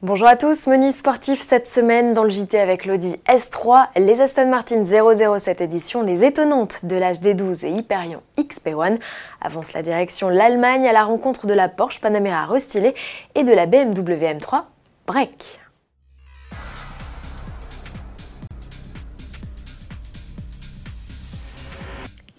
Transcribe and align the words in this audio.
Bonjour 0.00 0.28
à 0.28 0.36
tous, 0.36 0.68
menu 0.68 0.92
sportif 0.92 1.40
cette 1.40 1.68
semaine 1.68 2.14
dans 2.14 2.22
le 2.22 2.30
JT 2.30 2.56
avec 2.56 2.86
l'Audi 2.86 3.16
S3, 3.26 3.88
les 3.96 4.20
Aston 4.20 4.48
Martin 4.48 4.84
007 4.84 5.60
édition, 5.60 6.02
les 6.02 6.22
étonnantes 6.22 6.84
de 6.84 6.94
l'âge 6.94 7.18
des 7.18 7.34
12 7.34 7.64
et 7.64 7.70
Hyperion 7.70 8.22
XP1 8.38 9.00
avance 9.40 9.72
la 9.72 9.82
direction 9.82 10.28
l'Allemagne 10.28 10.86
à 10.86 10.92
la 10.92 11.02
rencontre 11.02 11.48
de 11.48 11.52
la 11.52 11.68
Porsche 11.68 12.00
Panamera 12.00 12.46
restylée 12.46 12.94
et 13.34 13.42
de 13.42 13.52
la 13.52 13.66
BMW 13.66 14.34
M3 14.34 14.66
Break. 15.08 15.58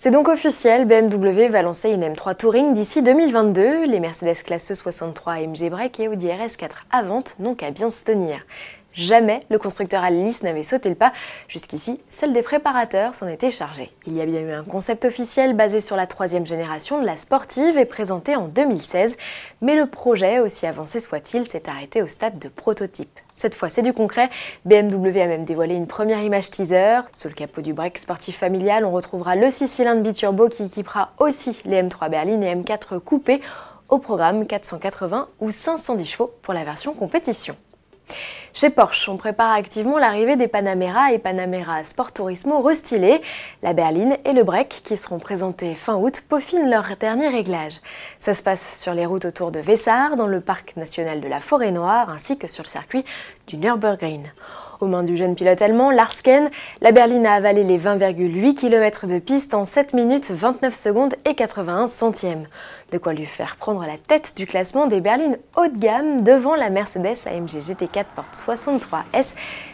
C'est 0.01 0.11
donc 0.11 0.29
officiel, 0.29 0.85
BMW 0.85 1.49
va 1.49 1.61
lancer 1.61 1.89
une 1.89 2.05
M3 2.05 2.33
Touring 2.37 2.73
d'ici 2.73 3.03
2022. 3.03 3.83
Les 3.83 3.99
Mercedes 3.99 4.41
classe 4.45 4.73
63 4.73 5.33
AMG 5.33 5.69
Break 5.69 5.99
et 5.99 6.07
Audi 6.07 6.27
RS4 6.27 6.69
à 6.89 7.03
vente 7.03 7.35
n'ont 7.39 7.53
qu'à 7.53 7.71
bien 7.71 7.89
se 7.89 8.05
tenir. 8.05 8.39
Jamais 8.93 9.39
le 9.49 9.59
constructeur 9.59 10.03
Alice 10.03 10.43
n'avait 10.43 10.63
sauté 10.63 10.89
le 10.89 10.95
pas. 10.95 11.13
Jusqu'ici, 11.47 11.99
seuls 12.09 12.33
des 12.33 12.41
préparateurs 12.41 13.13
s'en 13.13 13.27
étaient 13.27 13.51
chargés. 13.51 13.91
Il 14.07 14.17
y 14.17 14.21
a 14.21 14.25
bien 14.25 14.41
eu 14.41 14.51
un 14.51 14.63
concept 14.63 15.05
officiel 15.05 15.55
basé 15.55 15.79
sur 15.79 15.95
la 15.95 16.07
troisième 16.07 16.45
génération 16.45 16.99
de 16.99 17.05
la 17.05 17.15
sportive 17.15 17.77
et 17.77 17.85
présenté 17.85 18.35
en 18.35 18.47
2016, 18.47 19.17
mais 19.61 19.75
le 19.75 19.85
projet, 19.85 20.39
aussi 20.39 20.65
avancé 20.65 20.99
soit-il, 20.99 21.47
s'est 21.47 21.69
arrêté 21.69 22.01
au 22.01 22.07
stade 22.07 22.39
de 22.39 22.49
prototype. 22.49 23.19
Cette 23.35 23.55
fois, 23.55 23.69
c'est 23.69 23.83
du 23.83 23.93
concret. 23.93 24.29
BMW 24.65 25.21
a 25.21 25.27
même 25.27 25.45
dévoilé 25.45 25.75
une 25.75 25.87
première 25.87 26.21
image 26.21 26.49
teaser. 26.49 26.99
Sous 27.13 27.29
le 27.29 27.33
capot 27.33 27.61
du 27.61 27.71
break 27.71 27.97
sportif 27.97 28.37
familial, 28.37 28.83
on 28.83 28.91
retrouvera 28.91 29.37
le 29.37 29.49
6 29.49 29.67
cylindres 29.67 30.01
biturbo 30.01 30.49
qui 30.49 30.63
équipera 30.63 31.11
aussi 31.19 31.61
les 31.63 31.81
M3 31.81 32.09
berline 32.09 32.43
et 32.43 32.53
M4 32.53 32.99
coupés 32.99 33.39
au 33.87 33.97
programme 33.97 34.45
480 34.45 35.29
ou 35.39 35.51
510 35.51 36.05
chevaux 36.05 36.33
pour 36.41 36.53
la 36.53 36.65
version 36.65 36.93
compétition. 36.93 37.55
Chez 38.53 38.69
Porsche, 38.69 39.07
on 39.09 39.17
prépare 39.17 39.51
activement 39.51 39.97
l'arrivée 39.97 40.35
des 40.35 40.47
Panamera 40.47 41.13
et 41.13 41.19
Panamera 41.19 41.83
Sport 41.83 42.11
Turismo 42.11 42.61
restylés. 42.61 43.21
La 43.63 43.73
berline 43.73 44.17
et 44.25 44.33
le 44.33 44.43
break, 44.43 44.81
qui 44.83 44.97
seront 44.97 45.19
présentés 45.19 45.75
fin 45.75 45.95
août, 45.95 46.23
peaufinent 46.27 46.69
leur 46.69 46.97
dernier 46.99 47.29
réglage. 47.29 47.75
Ça 48.17 48.33
se 48.33 48.43
passe 48.43 48.81
sur 48.81 48.93
les 48.93 49.05
routes 49.05 49.25
autour 49.25 49.51
de 49.51 49.59
Vessar, 49.59 50.15
dans 50.15 50.27
le 50.27 50.41
parc 50.41 50.75
national 50.75 51.21
de 51.21 51.27
la 51.27 51.39
Forêt 51.39 51.71
Noire, 51.71 52.09
ainsi 52.09 52.37
que 52.37 52.47
sur 52.47 52.63
le 52.63 52.69
circuit 52.69 53.05
du 53.47 53.57
Nürburgring. 53.57 54.23
Aux 54.81 54.87
mains 54.87 55.03
du 55.03 55.17
jeune 55.17 55.35
pilote 55.35 55.61
allemand 55.61 55.91
Larsken, 55.91 56.49
la 56.79 56.93
berline 56.93 57.25
a 57.25 57.33
avalé 57.33 57.65
les 57.65 57.77
20,8 57.77 58.53
km 58.53 59.07
de 59.07 59.19
piste 59.19 59.53
en 59.53 59.65
7 59.65 59.93
minutes 59.93 60.31
29 60.31 60.73
secondes 60.73 61.15
et 61.25 61.35
81 61.35 61.87
centièmes. 61.87 62.47
De 62.93 62.97
quoi 62.97 63.11
lui 63.11 63.25
faire 63.25 63.57
prendre 63.57 63.81
la 63.81 63.97
tête 63.97 64.35
du 64.37 64.45
classement 64.45 64.87
des 64.87 65.01
berlines 65.01 65.37
haut 65.57 65.67
de 65.67 65.77
gamme 65.77 66.23
devant 66.23 66.55
la 66.55 66.69
Mercedes 66.69 67.17
AMG 67.25 67.57
GT4 67.57 68.05
Porte 68.15 68.33
63S 68.33 69.33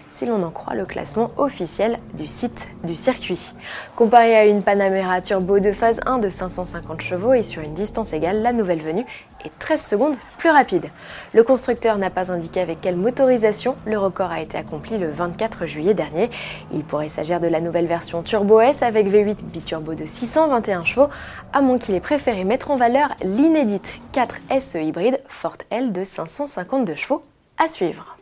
si 0.10 0.26
l'on 0.26 0.44
en 0.44 0.52
croit 0.52 0.76
le 0.76 0.86
classement 0.86 1.32
officiel 1.38 2.00
du 2.14 2.28
site 2.28 2.70
du 2.84 2.96
circuit. 2.96 3.54
Comparé 3.96 4.36
à 4.36 4.46
une 4.46 4.64
Panamera 4.64 5.22
Turbo 5.22 5.60
de 5.60 5.72
phase 5.72 6.00
1 6.06 6.20
de 6.20 6.30
550 6.30 7.02
chevaux 7.02 7.34
et 7.34 7.44
sur 7.44 7.62
une 7.62 7.74
distance 7.74 8.14
égale, 8.14 8.42
la 8.42 8.54
nouvelle 8.54 8.82
venue 8.82 9.06
est 9.44 9.52
13 9.60 9.82
secondes 9.82 10.16
plus 10.38 10.50
rapide. 10.50 10.86
Le 11.34 11.44
constructeur 11.44 11.98
n'a 11.98 12.10
pas 12.10 12.32
indiqué 12.32 12.60
avec 12.62 12.82
quelle 12.82 12.96
motorisation 12.96 13.76
le 13.86 13.98
record 13.98 14.32
a 14.32 14.42
été 14.42 14.58
accompli 14.58 14.98
le 14.98 15.10
24 15.10 15.66
juillet 15.66 15.94
dernier. 15.94 16.30
Il 16.74 16.84
pourrait 16.84 17.08
s'agir 17.08 17.40
de 17.40 17.48
la 17.48 17.62
nouvelle 17.62 17.88
version 17.88 18.24
Turbo 18.24 18.60
S 18.62 18.84
avec 18.84 19.08
V8 19.08 19.44
biturbo 19.44 19.94
de 19.94 20.06
621 20.06 20.84
chevaux, 20.84 21.10
à 21.54 21.62
moins 21.62 21.78
qu'il 21.78 21.96
ait 21.96 22.00
préféré 22.00 22.44
mettre 22.44 22.72
en 22.72 22.78
valeur 22.78 23.10
l'inédite 23.24 24.02
4 24.12 24.36
SE 24.62 24.78
hybride 24.78 25.20
Forte 25.28 25.66
L 25.70 25.92
de 25.92 26.04
552 26.04 26.96
chevaux 26.96 27.24
à 27.58 27.68
suivre. 27.68 28.18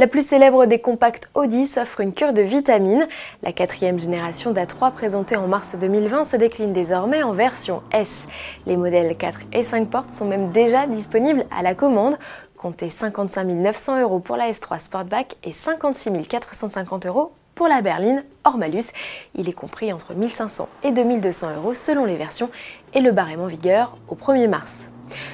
La 0.00 0.06
plus 0.06 0.24
célèbre 0.24 0.66
des 0.66 0.78
compacts 0.78 1.28
Audi 1.34 1.66
s'offre 1.66 2.00
une 2.00 2.14
cure 2.14 2.32
de 2.32 2.40
vitamines. 2.40 3.08
La 3.42 3.50
quatrième 3.50 3.98
génération 3.98 4.52
d'A3 4.52 4.92
présentée 4.92 5.34
en 5.34 5.48
mars 5.48 5.74
2020 5.74 6.22
se 6.22 6.36
décline 6.36 6.72
désormais 6.72 7.24
en 7.24 7.32
version 7.32 7.82
S. 7.90 8.28
Les 8.66 8.76
modèles 8.76 9.16
4 9.16 9.40
et 9.52 9.64
5 9.64 9.88
portes 9.88 10.12
sont 10.12 10.26
même 10.26 10.52
déjà 10.52 10.86
disponibles 10.86 11.44
à 11.50 11.64
la 11.64 11.74
commande. 11.74 12.16
Comptez 12.56 12.90
55 12.90 13.42
900 13.42 14.02
euros 14.02 14.20
pour 14.20 14.36
la 14.36 14.48
S3 14.52 14.78
Sportback 14.78 15.34
et 15.42 15.50
56 15.50 16.12
450 16.28 17.06
euros 17.06 17.32
pour 17.56 17.66
la 17.66 17.82
berline 17.82 18.22
hors 18.44 18.56
malus. 18.56 18.92
Il 19.34 19.48
est 19.48 19.52
compris 19.52 19.92
entre 19.92 20.14
1500 20.14 20.68
et 20.84 20.92
2200 20.92 21.56
euros 21.56 21.74
selon 21.74 22.04
les 22.04 22.14
versions 22.14 22.50
et 22.94 23.00
le 23.00 23.10
barème 23.10 23.40
en 23.40 23.48
vigueur 23.48 23.96
au 24.06 24.14
1er 24.14 24.46
mars. 24.46 24.90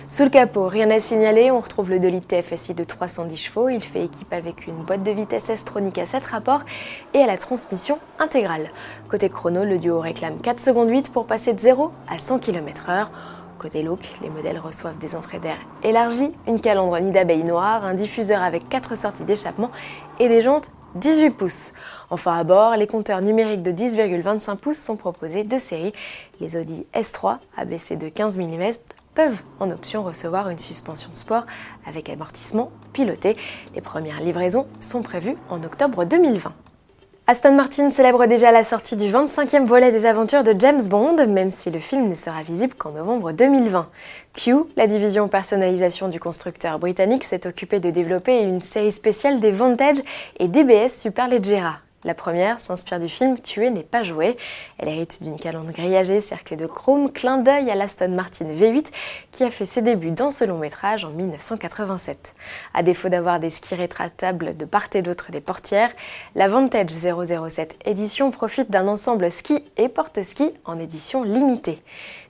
Sous 0.06 0.24
le 0.24 0.30
capot, 0.30 0.68
rien 0.68 0.90
à 0.90 1.00
signaler, 1.00 1.50
on 1.50 1.60
retrouve 1.60 1.90
le 1.90 1.98
2 1.98 2.08
litres 2.08 2.28
TFSI 2.28 2.74
de 2.74 2.84
310 2.84 3.36
chevaux, 3.36 3.68
il 3.68 3.82
fait 3.82 4.04
équipe 4.04 4.32
avec 4.32 4.66
une 4.66 4.74
boîte 4.74 5.02
de 5.02 5.10
vitesse 5.10 5.48
S-tronique 5.50 5.98
à 5.98 6.06
7 6.06 6.24
rapports 6.24 6.62
et 7.14 7.20
à 7.20 7.26
la 7.26 7.38
transmission 7.38 7.98
intégrale. 8.18 8.70
Côté 9.08 9.28
chrono, 9.28 9.64
le 9.64 9.78
duo 9.78 10.00
réclame 10.00 10.38
4 10.38 10.60
secondes 10.60 10.90
8 10.90 11.12
pour 11.12 11.26
passer 11.26 11.52
de 11.52 11.60
0 11.60 11.90
à 12.08 12.18
100 12.18 12.38
km/h. 12.38 13.08
Côté 13.58 13.82
look, 13.82 14.00
les 14.20 14.28
modèles 14.28 14.58
reçoivent 14.58 14.98
des 14.98 15.16
entrées 15.16 15.38
d'air 15.38 15.56
élargies, 15.82 16.32
une 16.46 16.60
calandre 16.60 17.00
nid 17.00 17.12
d'abeille 17.12 17.44
noire, 17.44 17.84
un 17.84 17.94
diffuseur 17.94 18.42
avec 18.42 18.68
4 18.68 18.96
sorties 18.96 19.24
d'échappement 19.24 19.70
et 20.18 20.28
des 20.28 20.42
jantes 20.42 20.70
18 20.96 21.30
pouces. 21.30 21.72
Enfin 22.10 22.38
à 22.38 22.44
bord, 22.44 22.76
les 22.76 22.86
compteurs 22.86 23.20
numériques 23.20 23.62
de 23.62 23.72
10,25 23.72 24.56
pouces 24.56 24.78
sont 24.78 24.96
proposés 24.96 25.42
de 25.42 25.58
série. 25.58 25.92
Les 26.40 26.56
Audi 26.56 26.86
S3 26.94 27.38
abaissés 27.56 27.96
de 27.96 28.08
15 28.08 28.38
mm 28.38 28.72
peuvent 29.14 29.42
en 29.60 29.70
option 29.70 30.02
recevoir 30.02 30.48
une 30.48 30.58
suspension 30.58 31.10
sport 31.14 31.44
avec 31.86 32.08
amortissement 32.08 32.70
piloté. 32.92 33.36
Les 33.74 33.80
premières 33.80 34.20
livraisons 34.20 34.66
sont 34.80 35.02
prévues 35.02 35.36
en 35.48 35.62
octobre 35.62 36.04
2020. 36.04 36.52
Aston 37.26 37.54
Martin 37.54 37.90
célèbre 37.90 38.26
déjà 38.26 38.52
la 38.52 38.64
sortie 38.64 38.96
du 38.96 39.06
25e 39.06 39.64
volet 39.64 39.90
des 39.90 40.04
aventures 40.04 40.44
de 40.44 40.54
James 40.58 40.86
Bond, 40.90 41.26
même 41.26 41.50
si 41.50 41.70
le 41.70 41.80
film 41.80 42.06
ne 42.08 42.14
sera 42.14 42.42
visible 42.42 42.74
qu'en 42.74 42.90
novembre 42.90 43.32
2020. 43.32 43.88
Q, 44.34 44.54
la 44.76 44.86
division 44.86 45.26
personnalisation 45.28 46.08
du 46.08 46.20
constructeur 46.20 46.78
britannique, 46.78 47.24
s'est 47.24 47.46
occupée 47.46 47.80
de 47.80 47.88
développer 47.88 48.42
une 48.42 48.60
série 48.60 48.92
spéciale 48.92 49.40
des 49.40 49.52
Vantage 49.52 50.02
et 50.38 50.48
DBS 50.48 50.90
Superleggera. 50.90 51.83
La 52.04 52.12
première 52.12 52.60
s'inspire 52.60 52.98
du 52.98 53.08
film 53.08 53.38
Tuer 53.38 53.70
n'est 53.70 53.82
pas 53.82 54.02
joué. 54.02 54.36
Elle 54.76 54.88
hérite 54.88 55.22
d'une 55.22 55.38
calandre 55.38 55.72
grillagée 55.72 56.20
cerclée 56.20 56.58
de 56.58 56.66
chrome, 56.66 57.10
clin 57.10 57.38
d'œil 57.38 57.70
à 57.70 57.74
l'Aston 57.74 58.10
Martin 58.10 58.44
V8 58.44 58.88
qui 59.32 59.42
a 59.42 59.50
fait 59.50 59.64
ses 59.64 59.80
débuts 59.80 60.10
dans 60.10 60.30
ce 60.30 60.44
long 60.44 60.58
métrage 60.58 61.06
en 61.06 61.10
1987. 61.10 62.34
À 62.74 62.82
défaut 62.82 63.08
d'avoir 63.08 63.40
des 63.40 63.48
skis 63.48 63.74
rétractables 63.74 64.54
de 64.54 64.64
part 64.66 64.88
et 64.92 65.00
d'autre 65.00 65.30
des 65.30 65.40
portières, 65.40 65.90
la 66.34 66.46
Vantage 66.46 66.90
007 66.90 67.76
édition 67.86 68.30
profite 68.30 68.70
d'un 68.70 68.86
ensemble 68.86 69.30
ski 69.30 69.64
et 69.78 69.88
porte-ski 69.88 70.50
en 70.66 70.78
édition 70.78 71.22
limitée. 71.22 71.82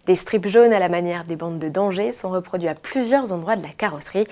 Des 0.06 0.15
strips 0.15 0.47
jaunes 0.47 0.73
à 0.73 0.79
la 0.79 0.89
manière 0.89 1.25
des 1.25 1.35
bandes 1.35 1.59
de 1.59 1.69
danger 1.69 2.12
sont 2.12 2.31
reproduits 2.31 2.69
à 2.69 2.75
plusieurs 2.77 3.33
endroits 3.33 3.56
de 3.56 3.62
la 3.62 3.71
carrosserie. 3.71 4.29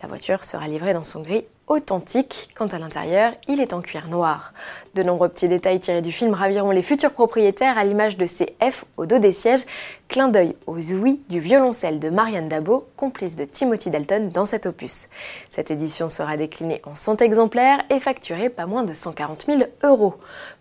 La 0.00 0.08
voiture 0.08 0.44
sera 0.44 0.66
livrée 0.66 0.94
dans 0.94 1.04
son 1.04 1.20
gris 1.20 1.44
authentique. 1.68 2.50
Quant 2.54 2.66
à 2.66 2.78
l'intérieur, 2.78 3.32
il 3.48 3.60
est 3.60 3.72
en 3.72 3.80
cuir 3.80 4.08
noir. 4.08 4.52
De 4.94 5.02
nombreux 5.02 5.28
petits 5.28 5.48
détails 5.48 5.80
tirés 5.80 6.02
du 6.02 6.12
film 6.12 6.34
raviront 6.34 6.70
les 6.70 6.82
futurs 6.82 7.12
propriétaires 7.12 7.78
à 7.78 7.84
l'image 7.84 8.16
de 8.16 8.26
ces 8.26 8.56
F 8.60 8.84
au 8.96 9.06
dos 9.06 9.18
des 9.18 9.32
sièges. 9.32 9.64
Clin 10.08 10.28
d'œil 10.28 10.54
aux 10.66 10.78
ouïes 10.92 11.20
du 11.28 11.38
violoncelle 11.38 11.98
de 11.98 12.08
Marianne 12.08 12.48
Dabo, 12.48 12.86
complice 12.96 13.36
de 13.36 13.44
Timothy 13.44 13.90
Dalton 13.90 14.30
dans 14.32 14.46
cet 14.46 14.64
opus. 14.64 15.08
Cette 15.50 15.70
édition 15.70 16.08
sera 16.08 16.38
déclinée 16.38 16.80
en 16.86 16.94
100 16.94 17.20
exemplaires 17.20 17.82
et 17.90 18.00
facturée 18.00 18.48
pas 18.48 18.64
moins 18.64 18.84
de 18.84 18.94
140 18.94 19.44
000 19.46 19.62
euros. 19.82 20.14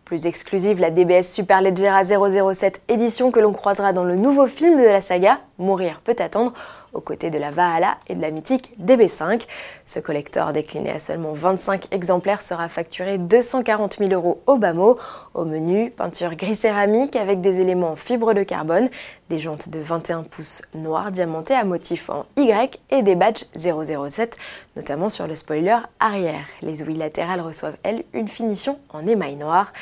Plus 0.03 0.25
exclusive, 0.25 0.81
la 0.81 0.91
DBS 0.91 1.23
Superleggera 1.23 2.03
007 2.03 2.81
édition 2.89 3.31
que 3.31 3.39
l'on 3.39 3.53
croisera 3.53 3.93
dans 3.93 4.03
le 4.03 4.15
nouveau 4.15 4.47
film 4.47 4.77
de 4.77 4.83
la 4.83 4.99
saga, 5.01 5.39
Mourir 5.57 6.01
peut 6.03 6.15
attendre, 6.19 6.53
aux 6.93 7.01
côtés 7.01 7.29
de 7.29 7.37
la 7.37 7.51
Valhalla 7.51 7.97
et 8.07 8.15
de 8.15 8.21
la 8.21 8.31
mythique 8.31 8.71
DB5. 8.81 9.45
Ce 9.85 9.99
collector 9.99 10.53
décliné 10.53 10.91
à 10.91 10.99
seulement 10.99 11.33
25 11.33 11.93
exemplaires 11.93 12.41
sera 12.41 12.69
facturé 12.69 13.17
240 13.17 13.97
000 13.97 14.11
euros 14.13 14.41
au 14.47 14.57
bas 14.57 14.73
mot. 14.73 14.97
Au 15.33 15.45
menu, 15.45 15.91
peinture 15.91 16.35
gris 16.35 16.55
céramique 16.55 17.15
avec 17.15 17.41
des 17.41 17.59
éléments 17.59 17.91
en 17.91 17.95
fibre 17.95 18.33
de 18.33 18.43
carbone, 18.43 18.89
des 19.29 19.36
jantes 19.39 19.69
de 19.69 19.79
21 19.79 20.23
pouces 20.23 20.61
noires 20.73 21.11
diamantées 21.11 21.53
à 21.53 21.63
motif 21.63 22.09
en 22.09 22.25
Y 22.37 22.79
et 22.89 23.01
des 23.03 23.15
badges 23.15 23.45
007, 23.55 24.37
notamment 24.75 25.09
sur 25.09 25.27
le 25.27 25.35
spoiler 25.35 25.77
arrière. 25.99 26.45
Les 26.61 26.83
ouïes 26.83 26.95
latérales 26.95 27.41
reçoivent, 27.41 27.77
elles, 27.83 28.03
une 28.13 28.27
finition 28.27 28.79
en 28.89 29.05
émail 29.05 29.35
noir. 29.35 29.73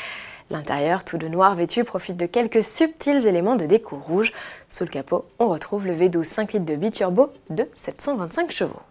L'intérieur, 0.51 1.03
tout 1.03 1.17
de 1.17 1.27
noir 1.27 1.55
vêtu, 1.55 1.83
profite 1.83 2.17
de 2.17 2.27
quelques 2.27 2.61
subtils 2.61 3.25
éléments 3.27 3.55
de 3.55 3.65
déco 3.65 3.95
rouge. 3.95 4.31
Sous 4.69 4.83
le 4.83 4.89
capot, 4.89 5.25
on 5.39 5.49
retrouve 5.49 5.87
le 5.87 5.93
V12 5.93 6.23
5 6.23 6.53
litres 6.53 6.65
de 6.65 6.75
biturbo 6.75 7.31
de 7.49 7.67
725 7.75 8.51
chevaux. 8.51 8.81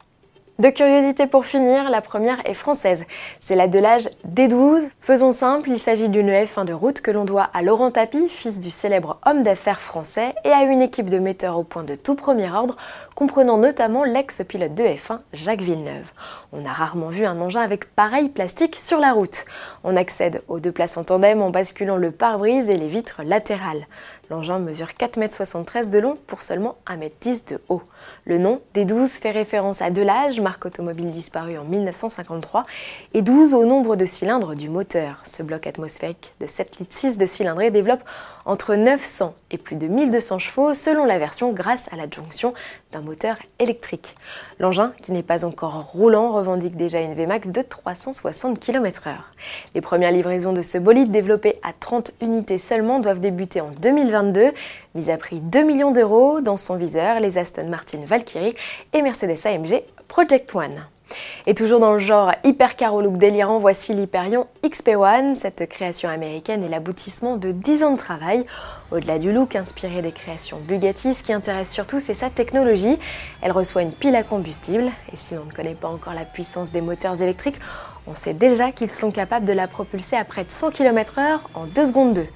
Deux 0.61 0.71
curiosités 0.71 1.27
pour 1.27 1.47
finir, 1.47 1.91
la 1.91 2.01
première 2.01 2.39
est 2.49 2.55
française. 2.55 3.07
C'est 3.41 3.57
la 3.57 3.67
de 3.67 3.81
l'âge 3.81 4.09
D12. 4.25 4.89
Faisons 5.01 5.33
simple, 5.33 5.69
il 5.69 5.81
s'agit 5.81 6.09
d'une 6.09 6.31
F1 6.31 6.65
de 6.65 6.73
route 6.73 7.01
que 7.01 7.11
l'on 7.11 7.25
doit 7.25 7.51
à 7.53 7.63
Laurent 7.63 7.91
Tapie, 7.91 8.29
fils 8.29 8.61
du 8.61 8.71
célèbre 8.71 9.19
homme 9.27 9.43
d'affaires 9.43 9.81
français, 9.81 10.33
et 10.45 10.51
à 10.51 10.63
une 10.63 10.81
équipe 10.81 11.11
de 11.11 11.19
metteurs 11.19 11.59
au 11.59 11.65
point 11.65 11.83
de 11.83 11.97
tout 11.97 12.15
premier 12.15 12.53
ordre, 12.53 12.77
comprenant 13.17 13.59
notamment 13.59 14.05
l'ex-pilote 14.05 14.77
de 14.77 14.85
F1 14.85 15.19
Jacques 15.33 15.61
Villeneuve. 15.61 16.13
On 16.53 16.65
a 16.65 16.73
rarement 16.73 17.09
vu 17.09 17.27
un 17.27 17.41
engin 17.41 17.61
avec 17.61 17.93
pareil 17.93 18.29
plastique 18.29 18.77
sur 18.77 19.01
la 19.01 19.11
route. 19.11 19.47
On 19.83 19.97
accède 19.97 20.43
aux 20.47 20.61
deux 20.61 20.71
places 20.71 20.97
en 20.97 21.03
tandem 21.03 21.43
en 21.43 21.51
basculant 21.51 21.97
le 21.97 22.13
pare-brise 22.13 22.71
et 22.71 22.77
les 22.77 22.87
vitres 22.87 23.23
latérales. 23.25 23.89
L'engin 24.31 24.59
mesure 24.59 24.89
4,73 24.89 25.85
m 25.87 25.91
de 25.91 25.99
long 25.99 26.19
pour 26.27 26.43
seulement 26.43 26.77
1,10 26.87 26.99
m 26.99 27.39
de 27.51 27.61
haut. 27.69 27.83
Le 28.25 28.39
nom 28.39 28.61
des 28.75 28.85
12 28.85 29.11
fait 29.13 29.31
référence 29.31 29.83
à 29.83 29.91
Delage, 29.91 30.41
marque 30.41 30.67
automobile 30.67 31.11
disparue 31.11 31.59
en 31.59 31.65
1953, 31.65 32.65
et 33.13 33.23
12 33.23 33.55
au 33.55 33.65
nombre 33.65 33.97
de 33.97 34.07
cylindres 34.07 34.55
du 34.55 34.69
moteur. 34.69 35.21
Ce 35.25 35.43
bloc 35.43 35.67
atmosphérique 35.67 36.33
de 36.41 36.47
7 36.47 36.79
litres 36.79 36.95
6 36.95 37.19
de 37.19 37.27
cylindrée 37.27 37.71
développe 37.71 38.03
entre 38.47 38.75
900 38.75 39.35
et 39.51 39.59
plus 39.59 39.77
de 39.77 39.87
1200 39.87 40.39
chevaux 40.39 40.75
selon 40.75 41.05
la 41.05 41.19
version 41.19 41.53
grâce 41.53 41.89
à 41.93 41.97
l'adjonction 41.97 42.55
d'un 42.93 43.01
moteur 43.01 43.37
électrique. 43.59 44.17
L'engin, 44.59 44.93
qui 45.03 45.13
n'est 45.13 45.23
pas 45.23 45.45
encore 45.45 45.83
roulant, 45.83 46.33
revendique 46.33 46.77
déjà 46.77 47.01
une 47.01 47.15
Vmax 47.15 47.49
de 47.49 47.63
360 47.63 48.61
km/h. 48.61 49.17
Les 49.75 49.81
premières 49.81 50.13
livraisons 50.13 50.53
de 50.53 50.63
ce 50.63 50.79
bolide 50.79 51.11
développé 51.11 51.59
à 51.63 51.73
30 51.73 52.13
unités 52.21 52.59
seulement 52.59 53.01
doivent 53.01 53.21
débuter 53.21 53.61
en 53.61 53.71
2022, 54.15 54.53
mise 54.95 55.11
à 55.11 55.17
prix 55.17 55.41
2 55.41 55.63
millions 55.65 55.91
d'euros 55.91 56.41
dans 56.41 56.57
son 56.57 56.77
viseur 56.77 57.19
les 57.19 57.37
Aston 57.39 57.69
Martin 57.69 57.99
Valkyrie 58.07 58.55
et 58.93 59.03
Mercedes 59.03 59.39
AMG 59.45 59.83
Project 60.07 60.55
One. 60.55 60.85
Et 61.47 61.55
toujours 61.55 61.81
dans 61.81 61.93
le 61.93 61.99
genre 61.99 62.33
hypercar 62.45 62.95
au 62.95 63.03
look 63.03 63.19
délirant, 63.19 63.59
voici 63.59 63.93
l'Hyperion 63.93 64.47
XP1. 64.65 65.35
Cette 65.35 65.69
création 65.69 66.09
américaine 66.09 66.65
est 66.65 66.69
l'aboutissement 66.69 67.37
de 67.37 67.53
10 67.53 67.85
ans 67.85 67.93
de 67.93 67.99
travail. 67.99 68.47
Au-delà 68.91 69.19
du 69.19 69.33
look 69.33 69.55
inspiré 69.55 70.01
des 70.01 70.13
créations 70.13 70.59
Bugatti, 70.67 71.13
ce 71.13 71.23
qui 71.23 71.33
intéresse 71.33 71.71
surtout, 71.71 72.01
c'est 72.01 72.15
sa 72.15 72.31
technologie. 72.31 72.99
Elle 73.43 73.53
reçoit 73.53 73.83
une 73.83 73.93
pile 73.93 74.17
à 74.17 74.23
combustible, 74.23 74.85
et 75.13 75.17
si 75.17 75.35
l'on 75.35 75.45
ne 75.45 75.53
connaît 75.53 75.75
pas 75.75 75.89
encore 75.89 76.15
la 76.15 76.25
puissance 76.25 76.73
des 76.73 76.81
moteurs 76.81 77.21
électriques, 77.21 77.61
on 78.07 78.15
sait 78.15 78.35
déjà 78.35 78.71
qu'ils 78.73 78.91
sont 78.91 79.11
capables 79.11 79.47
de 79.47 79.53
la 79.53 79.67
propulser 79.67 80.17
à 80.17 80.25
près 80.25 80.45
de 80.45 80.51
100 80.51 80.71
km/h 80.71 81.41
en 81.55 81.67
2 81.67 81.85
secondes 81.87 82.15
2. 82.15 82.27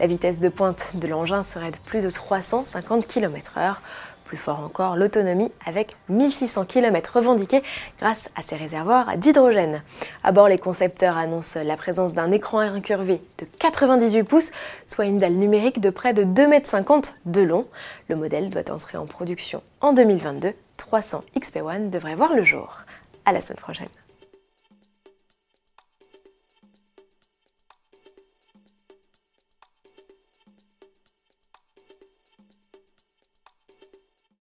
La 0.00 0.06
vitesse 0.06 0.38
de 0.38 0.48
pointe 0.48 0.96
de 0.96 1.08
l'engin 1.08 1.42
serait 1.42 1.72
de 1.72 1.76
plus 1.84 2.04
de 2.04 2.10
350 2.10 3.06
km/h. 3.06 3.76
Plus 4.24 4.36
fort 4.36 4.58
encore, 4.58 4.96
l'autonomie 4.96 5.52
avec 5.64 5.94
1600 6.08 6.64
km 6.64 7.16
revendiqués 7.16 7.62
grâce 8.00 8.28
à 8.34 8.42
ses 8.42 8.56
réservoirs 8.56 9.16
d'hydrogène. 9.16 9.82
À 10.24 10.32
bord, 10.32 10.48
les 10.48 10.58
concepteurs 10.58 11.16
annoncent 11.16 11.60
la 11.62 11.76
présence 11.76 12.12
d'un 12.12 12.32
écran 12.32 12.58
incurvé 12.58 13.20
de 13.38 13.46
98 13.60 14.24
pouces, 14.24 14.50
soit 14.88 15.04
une 15.04 15.18
dalle 15.18 15.34
numérique 15.34 15.80
de 15.80 15.90
près 15.90 16.12
de 16.12 16.24
2,50 16.24 16.92
m 16.92 17.02
de 17.26 17.42
long. 17.42 17.66
Le 18.08 18.16
modèle 18.16 18.50
doit 18.50 18.68
entrer 18.72 18.98
en 18.98 19.06
production 19.06 19.62
en 19.80 19.92
2022. 19.92 20.54
300 20.76 21.22
XP1 21.38 21.90
devrait 21.90 22.16
voir 22.16 22.34
le 22.34 22.42
jour. 22.42 22.78
À 23.26 23.32
la 23.32 23.40
semaine 23.40 23.60
prochaine. 23.60 23.88